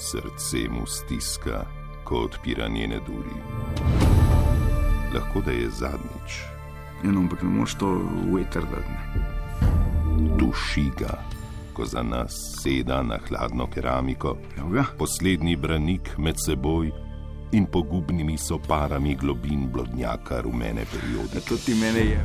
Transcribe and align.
Srce 0.00 0.68
mu 0.70 0.86
stiska, 0.86 1.64
ko 2.04 2.14
odpira 2.16 2.68
njene 2.68 3.00
duri. 3.06 3.36
Lahko 5.14 5.40
da 5.40 5.50
je 5.50 5.70
zadnjič. 5.70 6.32
Eno, 7.04 7.20
ampak 7.20 7.42
ne 7.42 7.48
moreš 7.48 7.74
to 7.74 8.00
veter 8.34 8.62
dati. 8.62 9.20
Duši 10.38 10.90
ga, 10.98 11.18
ko 11.72 11.84
za 11.84 12.02
nas 12.02 12.32
seda 12.62 13.02
na 13.02 13.18
hladno 13.28 13.66
keramiko, 13.66 14.36
Ja, 14.76 14.84
poslednji 14.98 15.56
branik 15.56 16.18
med 16.18 16.34
seboj 16.46 16.90
in 17.52 17.66
pogubnimi 17.66 18.38
soparami 18.38 19.14
globin 19.16 19.68
blodnjaka 19.72 20.40
rumene 20.40 20.84
periode. 20.92 21.40
to 21.48 21.56
ti 21.56 21.74
mene 21.74 22.00
je. 22.00 22.24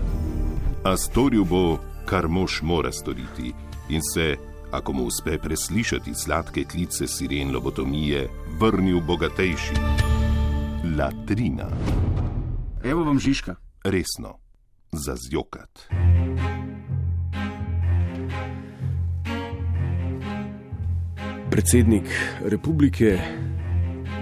A 0.84 0.98
storil 0.98 1.44
bo, 1.44 1.80
kar 2.06 2.28
mož 2.28 2.62
mora 2.62 2.92
storiti, 2.92 3.54
in 3.90 4.02
se, 4.14 4.36
ako 4.78 4.94
mu 4.94 5.04
uspe 5.04 5.38
preslišati 5.38 6.14
sladke 6.16 6.64
klice 6.64 7.08
siren 7.08 7.52
lobotomije, 7.52 8.28
vrnil 8.60 9.02
bogatejši. 9.02 9.76
Latrina, 10.98 11.70
Evo 12.84 13.04
vam 13.04 13.20
Žižka. 13.20 13.56
resno, 13.84 14.38
za 14.92 15.16
zjokat. 15.16 15.88
predsednik 21.56 22.04
republike, 22.42 23.18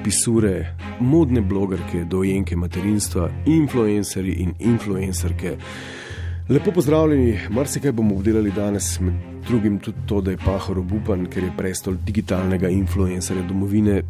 pisure, 0.03 0.75
modne 0.99 1.41
blogerke, 1.41 2.03
dojenke 2.05 2.55
materinstva, 2.55 3.29
influencerji 3.45 4.33
in 4.33 4.53
influencerke. 4.59 5.57
Lepo 6.53 6.71
pozdravljeni, 6.71 7.39
marsikaj 7.49 7.91
bomo 7.91 8.15
obdelali 8.15 8.51
danes, 8.51 8.99
med 8.99 9.13
drugim 9.47 9.79
tudi 9.79 9.97
to, 10.05 10.21
da 10.21 10.31
je 10.31 10.37
Pahor 10.37 10.79
obupan, 10.79 11.25
ker 11.25 11.43
je 11.43 11.53
prestol 11.57 11.95
digitalnega 12.05 12.69
influencerja 12.69 13.41
domovine. 13.47 14.03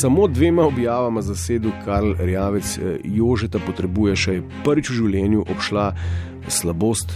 Samo 0.00 0.24
dvema 0.28 0.62
objavama 0.64 1.22
zasedel 1.22 1.74
Karl 1.84 2.14
Rjavec, 2.18 2.78
eh, 2.78 2.96
Jožeta 3.04 3.60
potrebuje 3.66 4.16
še 4.16 4.38
prvič 4.64 4.90
v 4.90 4.96
življenju 4.96 5.44
obšla 5.44 5.92
slabost, 6.48 7.12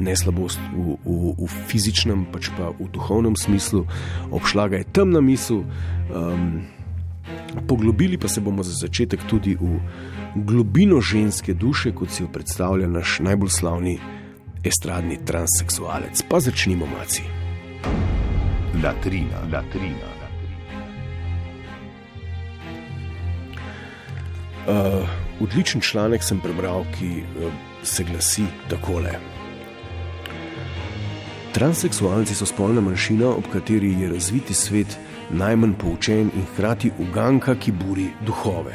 ne 0.00 0.16
slabost 0.16 0.58
v, 0.74 0.96
v, 1.04 1.34
v 1.38 1.52
fizičnem, 1.70 2.26
pač 2.32 2.50
pa 2.58 2.72
v 2.74 2.90
duhovnem 2.90 3.38
smislu, 3.38 3.84
obšla 4.30 4.66
ga 4.68 4.82
je 4.82 4.90
temna 4.98 5.22
misel. 5.22 5.62
Um, 6.10 6.66
Poglobili 7.68 8.18
pa 8.18 8.28
se 8.28 8.40
bomo 8.40 8.62
za 8.62 8.72
začetek 8.72 9.20
tudi 9.30 9.56
v 9.60 9.80
globino 10.34 11.00
ženske 11.00 11.54
duše, 11.54 11.92
kot 11.92 12.10
si 12.10 12.22
jo 12.22 12.28
predstavlja 12.32 12.88
naš 12.88 13.18
najbolj 13.20 13.48
slavni 13.50 13.98
estradni 14.64 15.18
transseksualec. 15.24 16.22
Pa 16.28 16.40
začnimo, 16.40 16.86
maci. 16.86 17.22
Latrina, 18.84 19.42
latrina. 19.52 20.18
Uh, 24.68 25.08
odličen 25.40 25.80
članek 25.80 26.22
sem 26.22 26.40
prebral, 26.40 26.84
ki 26.98 27.22
uh, 27.22 27.52
se 27.82 28.04
glasi 28.04 28.44
takole. 28.68 29.14
Transseksualci 31.52 32.34
so 32.34 32.46
spolna 32.46 32.80
manjšina, 32.84 33.30
ob 33.30 33.48
kateri 33.52 33.94
je 34.02 34.10
razviti 34.12 34.54
svet 34.54 34.98
najmanj 35.30 35.72
poučen 35.78 36.30
in 36.34 36.46
hkrati 36.52 36.90
uganka, 36.98 37.54
ki 37.54 37.72
buri 37.72 38.08
duhove. 38.26 38.74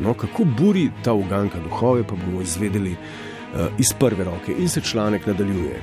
No, 0.00 0.14
kako 0.14 0.44
buri 0.44 0.90
ta 1.04 1.12
uganka 1.12 1.58
duhove, 1.58 2.02
pa 2.02 2.14
bomo 2.14 2.42
izvedeli 2.42 2.92
uh, 2.92 3.66
iz 3.78 3.92
prve 3.92 4.24
roke 4.24 4.52
in 4.58 4.68
se 4.68 4.80
članek 4.80 5.26
nadaljuje. 5.26 5.80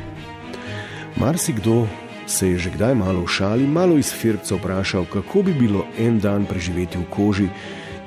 Marsikdo 1.15 1.87
se 2.27 2.49
je 2.49 2.57
že 2.57 2.69
kdaj 2.69 2.95
malo 2.95 3.21
v 3.21 3.27
šali, 3.27 3.67
malo 3.67 3.97
iz 3.97 4.13
firca 4.13 4.55
vprašal, 4.55 5.05
kako 5.05 5.43
bi 5.43 5.53
bilo 5.53 5.85
en 5.97 6.19
dan 6.19 6.45
preživeti 6.45 6.97
v 6.97 7.09
koži 7.09 7.49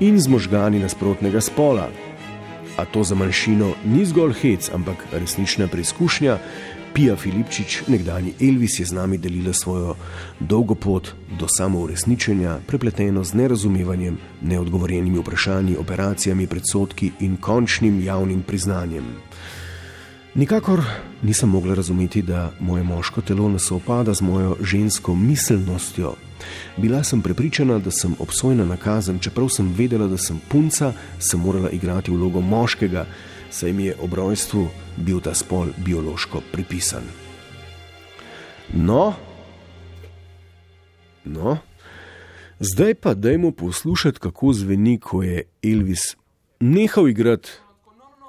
in 0.00 0.20
z 0.20 0.28
možgani 0.28 0.78
nasprotnega 0.78 1.40
spola. 1.40 1.88
A 2.76 2.84
to 2.84 3.04
za 3.04 3.14
manjšino 3.14 3.74
ni 3.84 4.04
zgolj 4.04 4.32
hec, 4.32 4.70
ampak 4.74 4.96
resnična 5.12 5.66
preizkušnja. 5.68 6.38
Pija 6.94 7.16
Filipčič, 7.16 7.82
nekdani 7.88 8.34
Elvis, 8.40 8.80
je 8.80 8.84
z 8.86 8.92
nami 8.92 9.18
delila 9.18 9.52
svojo 9.52 9.94
dolgo 10.40 10.74
pot 10.74 11.14
do 11.38 11.48
samouresničenja, 11.48 12.58
prepleteno 12.66 13.24
z 13.24 13.34
nerazumevanjem, 13.34 14.18
neodgovorjenimi 14.42 15.18
vprašanji, 15.18 15.76
operacijami, 15.76 16.46
predsodki 16.46 17.10
in 17.20 17.36
končnim 17.36 18.02
javnim 18.04 18.42
priznanjem. 18.42 19.04
Nikakor 20.34 20.84
nisem 21.22 21.48
mogla 21.48 21.74
razumeti, 21.74 22.22
da 22.22 22.52
moje 22.60 22.82
moško 22.84 23.20
telo 23.20 23.48
ne 23.48 23.58
soopada 23.58 24.14
z 24.14 24.22
mojo 24.22 24.56
žensko 24.60 25.14
miselnostjo. 25.14 26.14
Bila 26.76 27.04
sem 27.04 27.22
prepričana, 27.22 27.78
da 27.78 27.90
sem 27.90 28.14
obsojena 28.18 28.64
na 28.64 28.76
kazen, 28.76 29.18
čeprav 29.18 29.48
sem 29.48 29.74
vedela, 29.78 30.06
da 30.08 30.18
sem 30.18 30.40
punca, 30.48 30.92
sem 31.18 31.40
morala 31.40 31.70
igrati 31.70 32.10
vlogo 32.10 32.40
moškega, 32.40 33.06
saj 33.52 33.72
mi 33.72 33.84
je 33.84 33.96
ob 34.00 34.14
rojstvu 34.14 34.66
bil 34.96 35.20
ta 35.20 35.34
spol 35.34 35.68
biološko 35.76 36.40
pripisan. 36.52 37.04
No, 38.72 39.12
no, 41.24 41.58
zdaj 42.58 42.94
pa 42.94 43.14
dajmo 43.14 43.50
poslušati, 43.50 44.18
kako 44.18 44.52
zveni, 44.52 44.98
ko 45.00 45.22
je 45.22 45.44
Elvis 45.62 46.16
nehal 46.60 47.08
igrati 47.08 47.50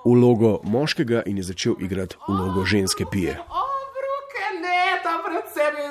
vlogo 0.05 0.59
moškega 0.63 1.23
in 1.25 1.37
je 1.37 1.43
začel 1.43 1.73
igrati 1.79 2.15
vlogo 2.27 2.65
ženske 2.65 3.05
pije. 3.11 3.37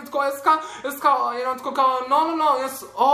In 0.03 0.11
tako 0.11 0.25
jaz, 0.27 0.41
ka, 0.45 0.57
jaz 0.85 0.99
ka, 1.01 1.15
in 1.39 1.49
on 1.49 1.59
tako, 1.59 1.73
kao, 1.79 2.03
no, 2.11 2.25
no, 2.31 2.37
no, 2.37 2.51
jaz, 2.63 2.83
o, 2.97 3.11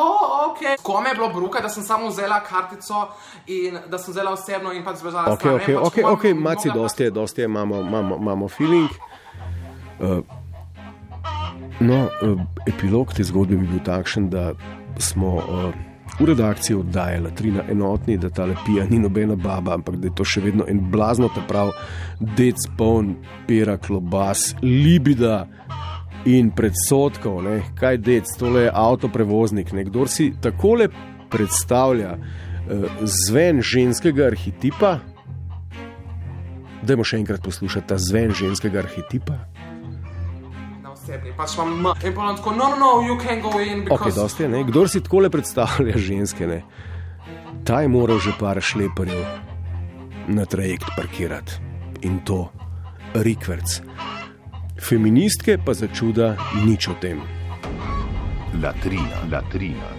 ok. 0.48 0.82
Ko 0.82 1.00
me 1.00 1.12
je 1.12 1.14
bilo 1.20 1.28
bruke, 1.34 1.62
da 1.62 1.68
sem 1.68 1.84
samo 1.84 2.08
vzela 2.08 2.40
kartico 2.40 3.08
in 3.46 3.78
da 3.86 3.98
sem 3.98 4.12
vzela 4.12 4.32
osebno 4.32 4.72
in 4.72 4.84
pač 4.84 5.02
zbežala 5.02 5.36
Ok, 5.36 5.44
ok, 5.44 5.68
ok, 5.82 5.98
ok, 6.12 6.24
maci, 6.34 6.70
dosti 6.74 7.08
je, 7.08 7.10
dosti 7.10 7.40
je, 7.40 7.44
imamo, 7.44 7.80
imamo, 7.80 8.16
imamo 8.16 8.48
feeling. 8.48 8.90
Uh, 10.00 10.22
no, 11.80 12.08
uh, 12.22 12.40
epilog 12.66 13.12
te 13.14 13.24
zgodbe 13.24 13.56
bi 13.56 13.66
bil 13.66 13.84
takšen, 13.84 14.30
da 14.30 14.52
smo 14.98 15.36
uh, 15.36 15.74
v 16.18 16.26
redakciji 16.26 16.76
oddajali 16.76 17.34
Trina 17.34 17.62
enotni, 17.70 18.16
da 18.16 18.30
ta 18.30 18.44
lepija 18.44 18.86
ni 18.90 18.98
nobena 18.98 19.36
baba, 19.36 19.74
ampak 19.74 19.96
da 19.96 20.08
je 20.08 20.14
to 20.14 20.24
še 20.24 20.40
vedno 20.40 20.66
en 20.68 20.80
blazno 20.90 21.28
ta 21.34 21.42
prav, 21.48 21.70
dec 22.20 22.66
poln, 22.78 23.14
pera, 23.46 23.78
klobas, 23.78 24.54
libida. 24.62 25.46
In 26.26 26.50
predsotkov, 26.50 27.42
ne? 27.42 27.62
kaj 27.78 28.00
dec, 28.02 28.30
tole 28.38 28.66
je 28.66 28.72
avtoprevoznik. 28.74 29.70
Kdo 29.70 30.06
si 30.10 30.32
takole 30.40 30.88
predstavlja 31.30 32.16
uh, 32.18 32.88
zven 33.06 33.62
ženskega 33.62 34.26
arhetipa, 34.26 34.98
Dajmo 36.82 37.04
še 37.04 37.18
enkrat 37.18 37.42
poslušati 37.42 37.90
ta 37.90 37.96
zven 37.98 38.30
ženskega 38.36 38.84
arhetipa. 38.84 39.38
Pač 41.38 41.54
imam 41.56 41.72
M. 41.80 41.86
In 42.04 42.14
pa 42.14 42.28
on 42.28 42.36
tako, 42.36 42.52
no, 42.52 42.68
no, 42.74 42.78
no, 42.78 42.90
you 43.06 43.16
can 43.18 43.40
go 43.40 43.56
in, 43.58 43.86
Ok, 43.88 44.04
because... 44.04 44.14
dosti 44.14 44.44
je, 44.44 44.48
ne? 44.52 44.62
Kdor 44.68 44.90
si 44.92 45.00
tako 45.00 45.24
le 45.24 45.30
predstavlja 45.32 45.96
ženske, 46.08 46.46
ne? 46.46 46.62
ta 47.64 47.80
je 47.84 47.88
moral 47.92 48.20
že 48.22 48.32
par 48.40 48.60
šleparjev 48.64 49.24
na 50.32 50.44
trajekt 50.48 50.88
parkirati 50.96 51.58
in 52.06 52.20
to 52.24 52.46
rikverc. 53.12 53.80
Feministke 54.78 55.58
pa 55.64 55.74
za 55.74 55.86
čuda 55.90 56.36
nič 56.66 56.88
o 56.88 56.94
tem. 57.00 57.20
Latrina, 58.62 59.26
latrina. 59.30 59.98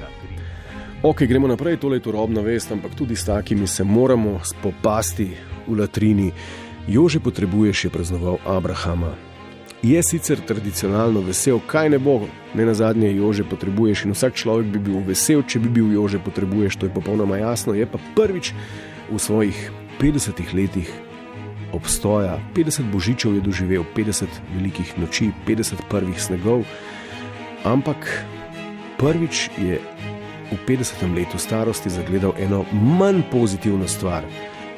Ok, 1.04 1.24
gremo 1.24 1.48
naprej, 1.48 1.78
tole 1.80 1.96
je 1.96 2.12
turobna 2.12 2.42
vest, 2.42 2.72
ampak 2.72 2.96
tudi 2.96 3.16
s 3.16 3.26
takimi 3.26 3.68
se 3.68 3.84
moramo 3.84 4.40
spopasti 4.44 5.32
v 5.68 5.80
latrini. 5.80 6.32
Jože 6.88 7.20
potrebuješ 7.20 7.84
je 7.84 7.90
praznoval 7.90 8.38
Abrahama. 8.46 9.16
Je 9.84 10.04
sicer 10.04 10.40
tradicionalno 10.44 11.22
vesel, 11.24 11.60
kaj 11.68 11.90
ne 11.90 12.00
bo, 12.00 12.28
ne 12.54 12.66
na 12.66 12.74
zadnje 12.74 13.16
Jože 13.16 13.44
potrebuješ 13.48 14.06
in 14.06 14.12
vsak 14.12 14.36
človek 14.36 14.68
bi 14.76 14.80
bil 14.80 15.00
vesel, 15.08 15.44
če 15.44 15.60
bi 15.60 15.70
bil 15.72 15.92
Jože 15.96 16.20
potrebuješ, 16.20 16.76
to 16.76 16.86
je 16.88 16.96
popolnoma 16.96 17.40
jasno. 17.40 17.72
Je 17.72 17.88
pa 17.88 17.96
prvič 18.16 18.52
v 19.08 19.16
svojih 19.16 19.56
50 20.04 20.36
letih 20.52 20.92
obstoja, 21.74 22.40
50 22.56 22.92
božičev 22.92 23.36
je 23.36 23.42
doživel, 23.42 23.84
50 23.96 24.28
velikih 24.56 24.94
noči, 24.98 25.32
50 25.48 25.86
prvih 25.90 26.22
snegov, 26.22 26.66
ampak 27.64 28.26
prvič 28.98 29.50
je 29.58 29.80
v 30.52 30.58
50. 30.66 31.16
letu 31.16 31.38
starosti 31.38 31.90
zagledal 31.90 32.34
eno 32.38 32.66
manj 32.74 33.22
pozitivno 33.32 33.88
stvar. 33.88 34.26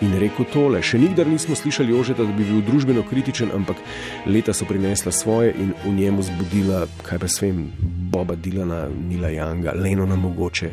In 0.02 0.16
rekel 0.18 0.48
tole, 0.50 0.82
še 0.82 0.98
nikdar 0.98 1.30
nismo 1.30 1.54
slišali 1.54 1.94
Jožeta, 1.94 2.26
da 2.26 2.34
bi 2.34 2.42
bil 2.42 2.64
družbeno 2.66 3.04
kritičen, 3.06 3.54
ampak 3.54 3.78
leta 4.26 4.50
so 4.54 4.66
prinesla 4.66 5.14
svoje 5.14 5.54
in 5.54 5.76
v 5.86 5.94
njemu 5.94 6.26
zbudila, 6.26 6.88
kaj 7.06 7.22
pa 7.22 7.30
svem, 7.30 7.70
Boba 8.10 8.34
Dilana, 8.34 8.90
Nila 8.90 9.30
Janga, 9.30 9.78
Lenona 9.78 10.18
mogoče. 10.18 10.72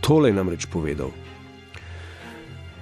Tole 0.00 0.30
je 0.30 0.38
namreč 0.38 0.70
povedal. 0.70 1.10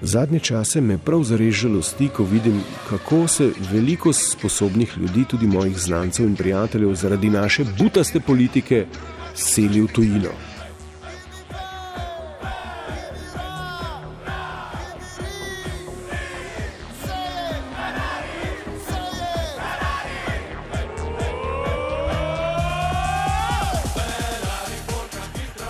Zadnje 0.02 0.40
čase 0.40 0.80
me 0.80 0.98
prav 0.98 1.22
zares 1.22 1.54
žalosti, 1.54 2.08
ko 2.08 2.24
vidim, 2.24 2.60
kako 2.88 3.28
se 3.28 3.50
veliko 3.72 4.12
sposobnih 4.12 4.94
ljudi, 4.98 5.24
tudi 5.30 5.46
mojih 5.46 5.78
znancev 5.78 6.26
in 6.26 6.36
prijateljev, 6.36 6.94
zaradi 6.94 7.30
naše 7.30 7.64
butaste 7.78 8.20
politike 8.20 8.86
seli 9.34 9.80
v 9.80 9.86
tujino. 9.86 10.30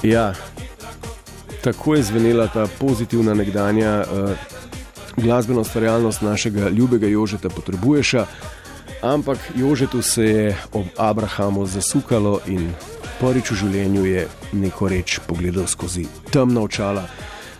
Ja, 0.02 0.34
tako 1.62 1.94
je 1.94 2.02
zvenela 2.02 2.46
ta 2.46 2.66
pozitivna 2.78 3.34
nekdanja 3.34 4.04
uh, 4.04 4.30
glasbena 5.16 5.60
ustvarjalnost 5.60 6.22
našega 6.22 6.68
ljubega 6.68 7.06
Jožeta 7.06 7.48
Potrebuješa, 7.48 8.26
ampak 9.02 9.38
Jožetu 9.56 10.02
se 10.02 10.24
je 10.24 10.56
ob 10.72 10.86
Abrahamu 10.96 11.66
zasukalo 11.66 12.40
in 12.46 12.70
prvič 13.20 13.50
v 13.50 13.54
življenju 13.54 14.04
je 14.06 14.28
neko 14.52 14.88
reč 14.88 15.18
pogledal 15.26 15.66
skozi 15.66 16.06
temna 16.30 16.60
očala. 16.60 17.08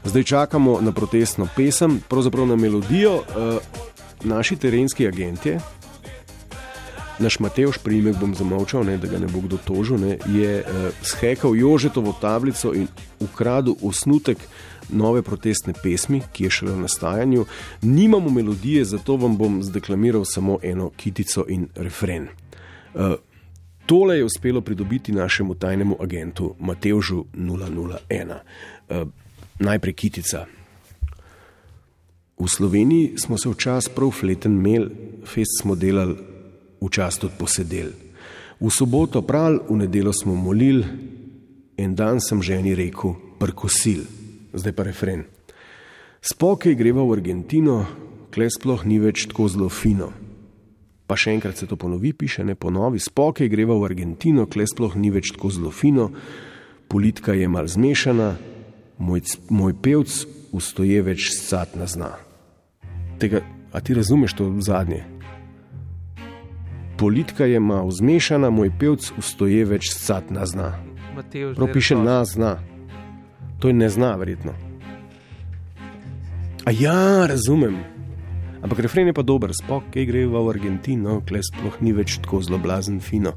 Zdaj 0.04 0.22
čakamo 0.22 0.78
na 0.80 0.92
protestno 0.92 1.48
pesem, 1.56 2.00
pravzaprav 2.08 2.46
na 2.46 2.56
melodijo. 2.56 3.14
Uh, 3.14 3.86
naši 4.24 4.56
terenski 4.56 5.06
agenti, 5.06 5.58
naš 7.18 7.38
Mateoš, 7.38 7.78
primek 7.78 8.16
bom 8.20 8.34
zamovčal, 8.34 8.84
ne, 8.84 8.96
da 8.98 9.08
ga 9.08 9.18
ne 9.18 9.26
bo 9.26 9.40
kdo 9.40 9.58
tožil, 9.64 9.98
ne, 9.98 10.18
je 10.28 10.60
uh, 10.62 10.90
shekal 11.02 11.56
Jožetovo 11.56 12.14
tablico 12.20 12.72
in 12.74 12.88
ukradel 13.20 13.74
osnutek 13.82 14.38
nove 14.88 15.22
protestne 15.22 15.72
pesmi, 15.82 16.22
ki 16.32 16.44
je 16.44 16.50
šele 16.50 16.72
v 16.72 16.80
nastajanju. 16.80 17.46
Nimamo 17.82 18.30
melodije, 18.30 18.84
zato 18.84 19.16
vam 19.16 19.36
bom 19.36 19.62
zdeklamiral 19.62 20.24
samo 20.24 20.58
eno 20.62 20.90
kitico 20.96 21.44
in 21.48 21.68
refren. 21.74 22.28
Uh, 22.94 23.14
tole 23.86 24.18
je 24.18 24.24
uspelo 24.24 24.60
pridobiti 24.60 25.12
našemu 25.12 25.54
tajnemu 25.54 25.96
agentu 26.00 26.54
Mateožu 26.58 27.24
001. 27.34 28.36
Uh, 28.88 29.08
najprej 29.58 29.92
kitica. 29.92 30.46
V 32.38 32.48
Sloveniji 32.48 33.18
smo 33.18 33.38
se 33.38 33.48
včasih 33.48 33.92
prav 33.94 34.10
fleten 34.10 34.52
imeli, 34.52 34.90
fest 35.26 35.60
smo 35.60 35.74
delali, 35.74 36.14
včasih 36.80 37.20
tudi 37.20 37.38
posedeli. 37.38 37.92
V 38.60 38.70
soboto 38.70 39.22
prav, 39.22 39.60
v 39.70 39.76
nedelo 39.78 40.12
smo 40.12 40.34
molili, 40.34 40.84
en 41.78 41.94
dan 41.94 42.20
sem 42.20 42.42
ženi 42.42 42.74
rekel: 42.74 43.14
prkosil, 43.38 44.02
zdaj 44.52 44.74
pa 44.74 44.82
refren. 44.82 45.24
Spokaj 46.20 46.74
greva 46.74 47.04
v 47.06 47.14
Argentino, 47.14 47.86
kle 48.34 48.50
sploh 48.50 48.82
ni 48.84 48.98
več 48.98 49.28
tako 49.30 49.48
zelo 49.48 49.68
fino. 49.70 50.10
Pa 51.06 51.16
še 51.16 51.32
enkrat 51.38 51.56
se 51.56 51.66
to 51.66 51.78
ponovi, 51.78 52.12
piše 52.12 52.44
ne 52.44 52.58
ponovi. 52.58 52.98
Spokaj 52.98 53.48
greva 53.48 53.78
v 53.78 53.86
Argentino, 53.86 54.46
kle 54.50 54.66
sploh 54.66 54.98
ni 54.98 55.14
več 55.14 55.30
tako 55.32 55.54
zelo 55.54 55.70
fino, 55.70 56.10
politika 56.90 57.32
je 57.32 57.48
mal 57.48 57.70
zmešana, 57.70 58.34
moj, 58.98 59.22
moj 59.48 59.78
pevc 59.78 60.24
ustoje 60.52 61.00
več 61.06 61.30
sat 61.38 61.78
na 61.78 61.86
zna 61.86 62.16
tega, 63.18 63.40
a 63.72 63.80
ti 63.80 63.94
razumeš 63.94 64.32
to 64.32 64.54
zadnje? 64.60 65.04
Politika 66.98 67.44
je 67.44 67.60
malo 67.60 67.90
zmešana, 67.90 68.50
moj 68.50 68.72
pevc 68.78 69.12
ustoje 69.18 69.64
več 69.64 69.92
sat 69.94 70.30
na 70.34 70.46
zna. 70.46 70.72
Prav 71.54 71.68
piše 71.72 71.94
na 71.94 72.24
zna. 72.24 72.56
To 73.58 73.68
je 73.68 73.74
ne 73.74 73.88
zna, 73.88 74.16
verjetno. 74.16 74.52
A 76.66 76.74
ja, 76.74 77.26
razumem. 77.26 77.78
Ampak 78.62 78.82
refren 78.82 79.06
je 79.06 79.14
pa 79.14 79.22
dober, 79.22 79.54
spok, 79.54 79.92
ki 79.94 80.06
gre 80.10 80.26
v 80.26 80.42
Argentino, 80.50 81.20
kle 81.22 81.38
sploh 81.42 81.78
ni 81.80 81.94
več 81.94 82.18
tako 82.18 82.42
zelo 82.42 82.58
blazen 82.58 82.98
fino. 83.00 83.36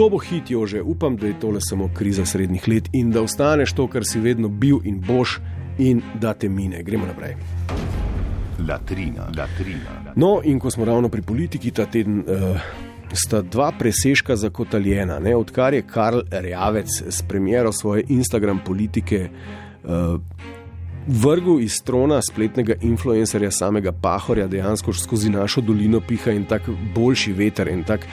To 0.00 0.08
bo 0.08 0.16
hit, 0.16 0.48
že 0.48 0.80
upam, 0.80 1.20
da 1.20 1.28
je 1.28 1.36
tole 1.40 1.60
samo 1.60 1.90
kriza 1.94 2.24
srednjih 2.24 2.68
let 2.68 2.88
in 2.92 3.10
da 3.10 3.20
ostaneš 3.22 3.76
to, 3.76 3.88
kar 3.92 4.08
si 4.08 4.20
vedno 4.20 4.48
bil 4.48 4.80
in 4.84 5.00
boš, 5.04 5.40
in 5.78 6.00
da 6.20 6.32
te 6.32 6.48
mine. 6.48 6.82
Gremo 6.82 7.06
naprej. 7.06 7.59
Latrina, 8.68 9.28
latrina. 9.36 10.12
No, 10.16 10.40
in 10.44 10.58
ko 10.60 10.70
smo 10.70 10.84
ravno 10.84 11.08
pri 11.08 11.22
politiki, 11.22 11.70
ta 11.70 11.86
teden 11.86 12.24
uh, 12.26 12.60
sta 13.12 13.42
dva 13.42 13.72
presežka 13.78 14.36
zakotaljena. 14.36 15.18
Ne? 15.18 15.36
Odkar 15.36 15.74
je 15.74 15.82
Karl 15.82 16.20
Rjavec 16.30 17.02
s 17.08 17.22
premjero 17.22 17.72
svoje 17.72 18.04
Instagram 18.08 18.60
politike 18.66 19.28
uh, 19.84 20.20
vrgel 21.10 21.60
iz 21.60 21.82
trona 21.82 22.20
spletnega 22.22 22.74
influencerja 22.82 23.50
samega 23.50 23.92
Pahorja, 23.92 24.46
dejansko 24.46 24.92
skozi 24.92 25.30
našo 25.30 25.60
dolino 25.60 26.00
piha 26.00 26.30
in 26.30 26.44
tak 26.44 26.68
boljši 26.94 27.32
veter, 27.32 27.68
in 27.68 27.82
tak 27.84 28.06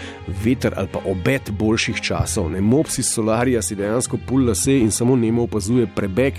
veter 0.43 0.73
ali 0.77 0.89
pa 0.93 0.99
obet 1.05 1.51
boljših 1.51 2.01
časov. 2.01 2.49
Ne? 2.51 2.61
Mopsi 2.61 3.03
solarija 3.03 3.61
si 3.61 3.75
dejansko 3.75 4.17
pulla 4.27 4.55
se 4.55 4.79
in 4.79 4.91
samo 4.91 5.15
nemo 5.15 5.43
opazuje 5.43 5.87
prebeg 5.95 6.33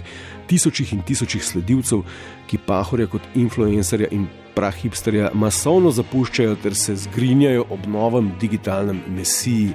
tisočih 0.46 0.92
in 0.92 1.02
tisočih 1.02 1.44
sledilcev, 1.44 2.02
ki 2.46 2.58
Pahorja 2.66 3.06
kot 3.06 3.22
influencerja 3.34 4.08
in 4.10 4.26
prahipsterja 4.54 5.30
masovno 5.34 5.90
zapuščajo 5.94 6.56
ter 6.62 6.74
se 6.74 6.96
zgrinjajo 6.96 7.66
ob 7.70 7.86
novem 7.86 8.32
digitalnem 8.40 9.02
mesiji. 9.14 9.74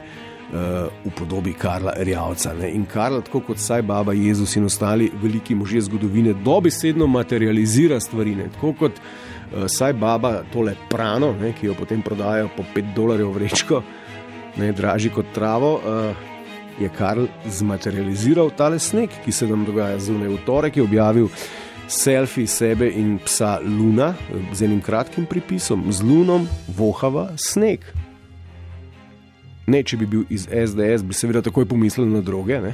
V 0.53 1.09
podobi 1.17 1.53
Karla 1.57 1.93
Rjavca. 1.97 2.51
Ne? 2.53 2.67
In 2.77 2.85
Karl, 2.85 3.23
tako 3.25 3.39
kot 3.47 3.57
saj 3.57 3.81
Baba 3.81 4.13
Jezus 4.13 4.55
in 4.55 4.65
ostali 4.65 5.07
veliki 5.21 5.55
možje 5.55 5.81
zgodovine, 5.81 6.33
dobesedno 6.33 7.07
materializira 7.07 7.99
stvari. 7.99 8.35
Ne? 8.35 8.49
Tako 8.53 8.73
kot 8.79 8.99
uh, 8.99 9.63
saj 9.67 9.93
Baba 9.93 10.43
tole 10.53 10.75
prano, 10.89 11.31
ne? 11.41 11.55
ki 11.57 11.71
jo 11.71 11.73
potem 11.79 12.01
prodajo 12.01 12.51
po 12.57 12.65
5 12.75 12.93
dolarjev 12.95 13.31
vrečko, 13.33 13.81
ne 14.57 14.71
dražji 14.71 15.09
kot 15.09 15.33
travo. 15.33 15.73
Uh, 15.73 16.29
je 16.79 16.89
Karl 16.89 17.25
zmaterializiral 17.49 18.49
tale 18.57 18.79
sneg, 18.79 19.09
ki 19.25 19.31
se 19.31 19.47
nam 19.47 19.65
dogaja 19.65 19.99
zunaj. 19.99 20.27
V 20.27 20.39
torek 20.45 20.77
je 20.77 20.83
objavil 20.83 21.29
selfie 21.87 22.47
sebe 22.47 22.89
in 22.89 23.19
psa 23.25 23.59
Luna 23.61 24.13
z 24.53 24.65
enim 24.65 24.81
kratkim 24.81 25.25
pripisom: 25.25 25.85
Z 25.91 26.03
Lunom 26.03 26.47
vohava 26.77 27.29
sneg. 27.37 27.85
Ne, 29.67 29.83
če 29.83 29.97
bi 29.97 30.05
bil 30.09 30.23
iz 30.29 30.47
SDS, 30.47 31.05
bi 31.07 31.15
seveda 31.15 31.41
takoj 31.41 31.65
pomislil 31.69 32.09
na 32.09 32.21
droge, 32.21 32.59
ne? 32.61 32.73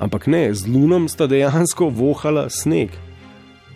ampak 0.00 0.26
ne, 0.32 0.48
z 0.54 0.68
Lunom 0.68 1.08
sta 1.08 1.28
dejansko 1.28 1.90
vohala 1.92 2.48
sneg. 2.48 2.92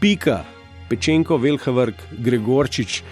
Pika, 0.00 0.42
pečenko, 0.88 1.36
Velhavrk, 1.36 2.00
Gregorčič. 2.18 3.02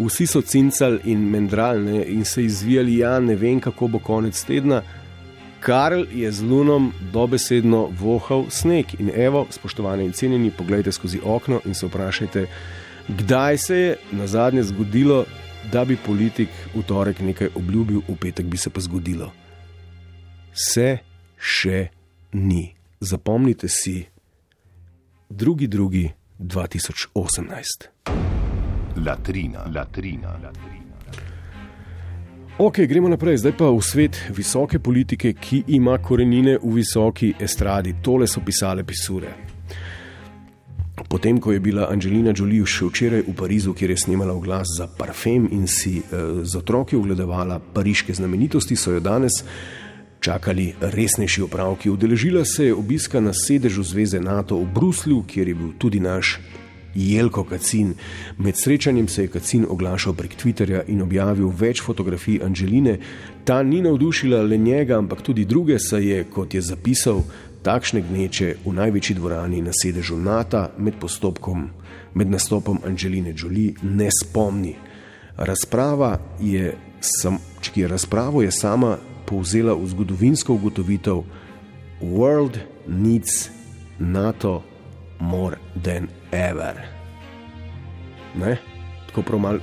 Vsi 0.00 0.26
so 0.28 0.40
cincali 0.40 1.00
in 1.12 1.24
mendralni 1.28 2.04
in 2.12 2.24
se 2.24 2.44
izvijali, 2.44 3.00
ja, 3.00 3.18
ne 3.20 3.34
vem, 3.36 3.60
kako 3.60 3.88
bo 3.88 3.98
konec 3.98 4.38
tedna, 4.44 4.82
Karl 5.60 6.06
je 6.12 6.30
z 6.32 6.40
lunom 6.40 6.92
dobesedno 7.12 7.90
vohal 7.92 8.46
sneg. 8.48 8.94
In 8.98 9.10
evo, 9.12 9.46
spoštovane 9.50 10.04
in 10.04 10.12
cenjeni, 10.12 10.50
pogledajte 10.50 10.92
skozi 10.92 11.20
okno 11.24 11.60
in 11.64 11.74
se 11.74 11.86
vprašajte, 11.86 12.46
kdaj 13.08 13.58
se 13.58 13.76
je 13.76 13.96
na 14.12 14.26
zadnje 14.26 14.62
zgodilo, 14.62 15.24
da 15.72 15.84
bi 15.84 15.96
politik 15.96 16.48
v 16.74 16.82
torek 16.86 17.20
nekaj 17.20 17.52
obljubil, 17.54 18.02
v 18.08 18.16
petek 18.20 18.46
bi 18.46 18.56
se 18.56 18.70
pa 18.70 18.80
zgodilo. 18.80 19.30
Se 20.52 20.98
še 21.36 21.88
ni. 22.32 22.74
Zapomnite 23.00 23.68
si, 23.68 24.04
drugi, 25.28 25.68
drugi 25.68 26.10
2018. 26.38 27.88
Latrina, 28.96 29.64
latrina, 29.74 30.36
latrina. 30.42 30.80
Ok, 32.60 32.82
gremo 32.84 33.08
naprej, 33.08 33.38
zdaj 33.40 33.54
pa 33.56 33.70
v 33.72 33.80
svet 33.80 34.18
visoke 34.36 34.78
politike, 34.84 35.32
ki 35.32 35.62
ima 35.72 35.94
korenine 35.96 36.58
v 36.60 36.74
visoki 36.76 37.30
estradi. 37.40 37.94
Tole 38.04 38.26
so 38.28 38.42
pisale 38.44 38.84
pisure. 38.84 39.32
Potem, 41.08 41.40
ko 41.40 41.52
je 41.52 41.60
bila 41.60 41.88
Angelina 41.90 42.32
Jolie 42.36 42.66
še 42.66 42.86
včeraj 42.86 43.24
v 43.26 43.34
Parizu, 43.34 43.74
kjer 43.74 43.90
je 43.90 44.02
snimala 44.04 44.34
glas 44.40 44.68
za 44.76 44.86
parfem 44.86 45.48
in 45.50 45.66
si 45.66 45.98
eh, 45.98 46.44
z 46.44 46.56
otroki 46.56 46.96
ogledovala 46.96 47.60
pariške 47.74 48.14
znamenitosti, 48.14 48.76
so 48.76 48.92
jo 48.92 49.00
danes 49.00 49.44
čakali 50.20 50.74
resnejši 50.80 51.42
opravki. 51.42 51.90
Udeležila 51.90 52.44
se 52.44 52.66
je 52.66 52.74
obiska 52.74 53.20
na 53.20 53.32
sedežu 53.32 53.82
Zveze 53.82 54.20
NATO 54.20 54.56
v 54.60 54.68
Bruslju, 54.74 55.24
kjer 55.26 55.48
je 55.48 55.54
bil 55.54 55.72
tudi 55.78 56.00
naš 56.00 56.38
Jelko 56.94 57.44
Kacin. 57.44 57.94
Med 58.38 58.56
srečanjem 58.56 59.08
se 59.08 59.22
je 59.22 59.28
Kacin 59.28 59.66
oglašal 59.68 60.14
prek 60.14 60.36
Twitterja 60.36 60.82
in 60.88 61.02
objavil 61.02 61.48
več 61.48 61.82
fotografij 61.82 62.40
Anželine. 62.44 62.98
Ta 63.44 63.62
ni 63.62 63.82
navdušila 63.82 64.42
le 64.42 64.58
njega, 64.58 64.98
ampak 64.98 65.22
tudi 65.22 65.44
druge, 65.44 65.78
saj 65.78 66.04
je, 66.04 66.24
kot 66.24 66.54
je 66.54 66.62
zapisal, 66.62 67.22
takšne 67.62 68.00
gneče 68.00 68.54
v 68.64 68.72
največji 68.72 69.16
dvorani 69.16 69.62
na 69.62 69.72
sedežu 69.76 70.16
NATO 70.16 70.66
med 70.78 70.96
postopkom, 71.00 71.68
med 72.14 72.30
nastopom 72.30 72.80
Anželine 72.86 73.34
Jolie 73.36 73.74
ne 73.82 74.08
spomni. 74.22 74.74
Razprava 75.36 76.18
je, 76.40 76.74
sam, 77.00 77.38
je 77.74 77.88
razpravo 77.88 78.42
je 78.42 78.50
sama 78.50 78.96
povzela 79.26 79.74
v 79.74 79.86
zgodovinsko 79.86 80.54
ugotovitev: 80.54 81.22
World 82.02 82.58
needs 82.88 83.48
NATO 83.98 84.62
more 85.20 85.56
than 85.82 86.08
ever. 86.32 86.74
Ne? 88.34 88.56
Tako 89.06 89.22
prav 89.22 89.40
malo 89.40 89.58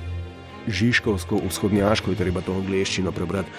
žiškovsko, 0.68 1.40
vzhodnjaško 1.48 2.10
je 2.10 2.16
treba 2.16 2.40
to 2.40 2.54
angliščino 2.54 3.12
prebrati. 3.12 3.50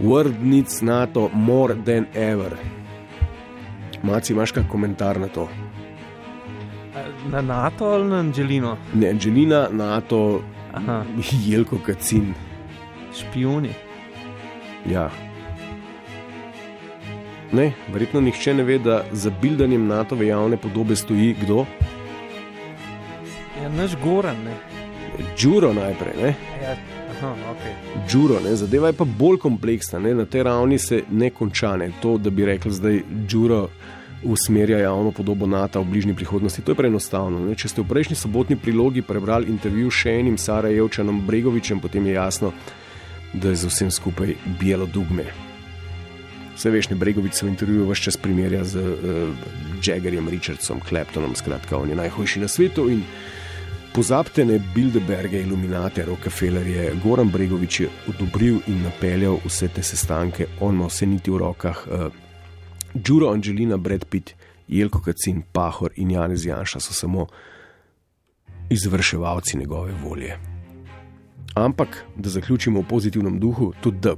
World 0.00 0.42
needs 0.42 0.82
NATO 0.82 1.30
more 1.32 1.74
than 1.84 2.06
ever. 2.14 2.56
Maci, 4.02 4.32
imaš 4.32 4.52
kak 4.52 4.68
komentar 4.70 5.20
na 5.20 5.28
to? 5.28 5.48
Na 7.30 7.40
NATO 7.40 7.84
ali 7.84 8.04
na 8.04 8.18
Angelino? 8.18 8.76
Ne, 8.94 9.10
Angelina, 9.10 9.68
NATO, 9.70 10.42
Aha. 10.74 11.04
Jelko 11.46 11.78
Kacin. 11.86 12.34
Špijuni. 13.14 13.70
Ja. 14.86 15.10
Ne, 17.52 17.72
verjetno 17.92 18.20
nihče 18.20 18.54
ne 18.54 18.62
ve, 18.62 18.78
da 18.78 19.04
za 19.12 19.30
bildanjem 19.42 19.86
NATO-ve 19.86 20.26
javne 20.26 20.56
podobe 20.56 20.96
stoji 20.96 21.34
kdo? 21.42 21.64
Ja, 23.62 23.68
naš 23.68 23.96
Goran, 24.04 24.36
ne. 24.44 24.56
Džuro 25.36 25.72
najprej. 25.72 26.12
Ne? 26.22 26.34
Ja, 26.62 26.76
aha, 27.10 27.34
ok. 27.50 27.64
Džuro, 28.08 28.40
ne? 28.44 28.56
zadeva 28.56 28.86
je 28.86 28.92
pa 28.92 29.04
bolj 29.04 29.38
kompleksna, 29.38 29.98
ne? 29.98 30.14
na 30.14 30.24
tej 30.24 30.42
ravni 30.42 30.78
se 30.78 31.02
ne 31.10 31.30
konča. 31.30 31.76
Ne? 31.76 31.90
To, 32.02 32.18
da 32.18 32.30
bi 32.30 32.44
rekli, 32.44 32.72
da 32.80 32.88
je 32.88 33.02
Džuro 33.28 33.68
usmerja 34.22 34.78
javno 34.78 35.10
podobo 35.10 35.46
NATO 35.46 35.80
v 35.80 35.84
bližnji 35.84 36.14
prihodnosti, 36.14 36.62
to 36.62 36.72
je 36.72 36.76
preenostavno. 36.76 37.40
Ne? 37.48 37.54
Če 37.54 37.68
ste 37.68 37.82
v 37.82 37.88
prejšnji 37.88 38.16
sobotni 38.16 38.56
prilogi 38.56 39.02
prebrali 39.02 39.48
intervju 39.48 39.90
še 39.90 40.18
enim 40.20 40.38
Sarajevčanom 40.38 41.24
Bregovičem, 41.26 41.80
potem 41.80 42.06
je 42.06 42.18
jasno, 42.18 42.52
da 43.32 43.48
je 43.48 43.56
z 43.56 43.72
vsem 43.72 43.90
skupaj 43.90 44.34
bijelo 44.60 44.86
dugme. 44.86 45.47
Vse 46.58 46.70
veš, 46.70 46.88
Bregovič 46.90 47.34
se 47.38 47.46
v 47.46 47.48
intervjuju 47.48 47.84
vse 47.86 48.02
čas 48.02 48.16
primerja 48.16 48.64
z 48.64 48.80
uh, 48.82 49.30
Jaggerjem, 49.78 50.28
Richardsom, 50.28 50.80
Claptonom, 50.88 51.34
skratka, 51.38 51.78
on 51.78 51.90
je 51.90 51.96
najhujši 51.96 52.40
na 52.40 52.48
svetu. 52.48 52.88
Pozabite 53.94 54.44
ne 54.44 54.58
Bilderberge, 54.74 55.38
Illuminate, 55.40 56.04
Rockefeller 56.04 56.66
je 56.66 56.90
Goran 57.04 57.30
Bregovič 57.30 57.80
je 57.80 57.88
odobril 58.08 58.58
in 58.66 58.82
napeljal 58.82 59.38
vse 59.44 59.68
te 59.68 59.82
sestanke, 59.82 60.48
on 60.60 60.74
ima 60.74 60.86
vse 60.90 61.06
niti 61.06 61.30
v 61.30 61.38
rokah. 61.38 61.86
Uh, 61.86 62.10
Džuro, 63.02 63.30
Angelina, 63.30 63.76
Brad 63.76 64.04
Pitt, 64.10 64.34
Jelko 64.68 64.98
Kacin, 64.98 65.44
Pahor 65.52 65.94
in 65.96 66.10
Janez 66.10 66.46
Janša 66.46 66.80
so 66.80 66.92
samo 66.92 67.26
izvrševalci 68.70 69.58
njegove 69.58 69.94
volje. 70.02 70.38
Ampak, 71.54 72.04
da 72.16 72.28
zaključimo 72.30 72.80
v 72.80 72.88
pozitivnem 72.88 73.38
duhu, 73.38 73.72
tudi 73.80 73.98
da 73.98 74.14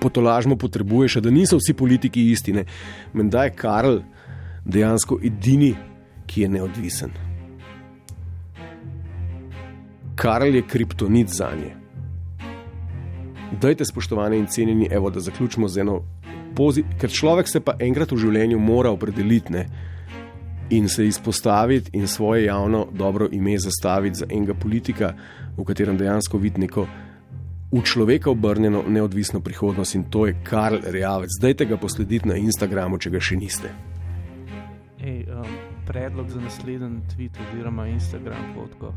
potolažmo 0.00 0.56
potrebuješ, 0.56 1.20
da 1.20 1.30
niso 1.30 1.58
vsi 1.60 1.74
politiki 1.74 2.30
istine. 2.30 2.64
Menda 3.12 3.44
je 3.44 3.54
Karl 3.56 4.00
dejansko 4.64 5.18
edini, 5.24 5.74
ki 6.26 6.42
je 6.42 6.48
neodvisen. 6.48 7.10
Karl 10.14 10.54
je 10.54 10.62
kriptonit 10.62 11.28
za 11.28 11.50
nje. 11.56 11.74
Dajte, 13.60 13.84
spoštovane 13.84 14.38
in 14.38 14.46
cenjeni, 14.46 14.88
evo, 14.90 15.10
da 15.10 15.20
zaključimo 15.20 15.68
z 15.68 15.80
eno 15.80 16.02
pozitivno, 16.56 16.98
ker 17.00 17.10
človek 17.10 17.48
se 17.48 17.60
pa 17.60 17.74
enkrat 17.80 18.12
v 18.12 18.18
življenju 18.20 18.58
mora 18.58 18.90
opredeliti 18.90 19.52
ne? 19.52 19.66
in 20.70 20.88
se 20.88 21.06
izpostaviti 21.06 21.90
in 21.98 22.06
svoje 22.06 22.44
javno 22.44 22.86
dobro 22.92 23.28
ime 23.32 23.58
zastaviti 23.58 24.18
za 24.18 24.26
enega 24.30 24.54
politika, 24.54 25.14
v 25.56 25.64
katerem 25.64 25.96
dejansko 25.98 26.38
vidi 26.38 26.60
neko 26.60 26.86
v 27.72 27.82
človeka 27.82 28.30
obrnjeno 28.30 28.82
neodvisno 28.88 29.40
prihodnost 29.40 29.94
in 29.94 30.04
to 30.10 30.26
je 30.26 30.36
Karl 30.44 30.78
Rejavec. 30.82 31.30
Dajte 31.40 31.64
ga 31.64 31.76
poslediti 31.76 32.28
na 32.28 32.36
Instagramu, 32.36 32.98
če 32.98 33.10
ga 33.10 33.20
še 33.22 33.36
niste. 33.38 33.70
Ej, 35.00 35.24
um, 35.30 35.46
predlog 35.86 36.30
za 36.30 36.40
naslednji 36.40 37.00
tweet 37.14 37.38
oziroma 37.40 37.86
Instagram 37.88 38.52
fotko. 38.54 38.92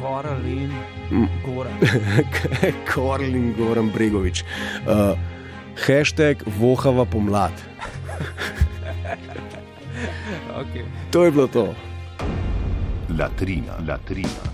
Koral 0.00 0.46
in 0.48 0.72
Goran. 1.44 1.76
Koral 2.94 3.34
in 3.36 3.52
Goran 3.54 3.90
Bregovič. 3.92 4.44
Uh, 4.88 5.12
hashtag 5.86 6.42
vohava 6.58 7.04
pomlad. 7.04 7.52
okay. 10.62 10.84
To 11.12 11.24
je 11.24 11.30
bilo 11.30 11.46
to. 11.52 11.74
Latrina, 13.12 13.76
latrina. 13.86 14.50